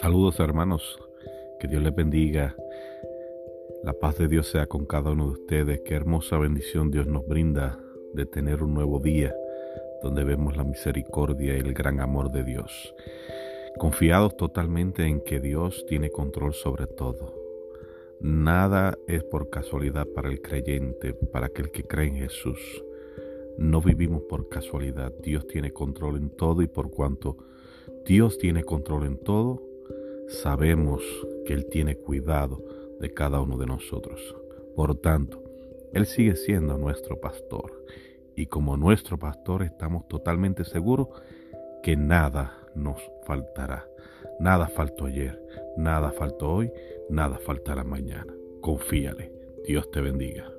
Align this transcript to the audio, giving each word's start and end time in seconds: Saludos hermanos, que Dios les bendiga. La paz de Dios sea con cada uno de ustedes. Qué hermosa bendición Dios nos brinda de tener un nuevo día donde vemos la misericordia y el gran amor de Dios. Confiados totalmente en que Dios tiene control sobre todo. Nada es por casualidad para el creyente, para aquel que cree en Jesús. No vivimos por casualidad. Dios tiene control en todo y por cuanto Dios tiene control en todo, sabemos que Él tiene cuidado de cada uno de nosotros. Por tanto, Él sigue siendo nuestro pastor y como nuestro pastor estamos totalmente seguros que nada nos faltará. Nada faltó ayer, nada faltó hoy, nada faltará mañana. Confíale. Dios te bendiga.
Saludos 0.00 0.38
hermanos, 0.40 0.98
que 1.58 1.68
Dios 1.68 1.82
les 1.82 1.94
bendiga. 1.94 2.54
La 3.82 3.94
paz 3.94 4.18
de 4.18 4.28
Dios 4.28 4.46
sea 4.46 4.66
con 4.66 4.84
cada 4.84 5.12
uno 5.12 5.26
de 5.26 5.32
ustedes. 5.32 5.80
Qué 5.86 5.94
hermosa 5.94 6.36
bendición 6.36 6.90
Dios 6.90 7.06
nos 7.06 7.26
brinda 7.26 7.78
de 8.12 8.26
tener 8.26 8.62
un 8.62 8.74
nuevo 8.74 9.00
día 9.00 9.34
donde 10.02 10.24
vemos 10.24 10.56
la 10.56 10.64
misericordia 10.64 11.56
y 11.56 11.60
el 11.60 11.72
gran 11.72 12.00
amor 12.00 12.30
de 12.30 12.44
Dios. 12.44 12.94
Confiados 13.78 14.36
totalmente 14.36 15.06
en 15.06 15.22
que 15.22 15.40
Dios 15.40 15.86
tiene 15.88 16.10
control 16.10 16.52
sobre 16.52 16.86
todo. 16.86 17.34
Nada 18.20 18.98
es 19.08 19.24
por 19.24 19.48
casualidad 19.48 20.06
para 20.14 20.28
el 20.28 20.42
creyente, 20.42 21.14
para 21.14 21.46
aquel 21.46 21.70
que 21.70 21.84
cree 21.84 22.08
en 22.08 22.16
Jesús. 22.16 22.84
No 23.56 23.80
vivimos 23.80 24.22
por 24.28 24.50
casualidad. 24.50 25.12
Dios 25.22 25.46
tiene 25.46 25.72
control 25.72 26.16
en 26.16 26.30
todo 26.30 26.60
y 26.60 26.66
por 26.66 26.90
cuanto 26.90 27.38
Dios 28.04 28.38
tiene 28.38 28.62
control 28.62 29.06
en 29.06 29.16
todo, 29.18 29.65
sabemos 30.28 31.02
que 31.44 31.54
Él 31.54 31.66
tiene 31.66 31.96
cuidado 31.96 32.62
de 33.00 33.12
cada 33.12 33.40
uno 33.40 33.56
de 33.56 33.66
nosotros. 33.66 34.34
Por 34.74 34.94
tanto, 34.96 35.42
Él 35.92 36.06
sigue 36.06 36.36
siendo 36.36 36.78
nuestro 36.78 37.20
pastor 37.20 37.84
y 38.34 38.46
como 38.46 38.76
nuestro 38.76 39.18
pastor 39.18 39.62
estamos 39.62 40.06
totalmente 40.08 40.64
seguros 40.64 41.08
que 41.82 41.96
nada 41.96 42.58
nos 42.74 43.00
faltará. 43.24 43.88
Nada 44.38 44.68
faltó 44.68 45.06
ayer, 45.06 45.40
nada 45.76 46.10
faltó 46.12 46.52
hoy, 46.52 46.72
nada 47.08 47.38
faltará 47.38 47.84
mañana. 47.84 48.34
Confíale. 48.60 49.32
Dios 49.66 49.90
te 49.90 50.00
bendiga. 50.00 50.55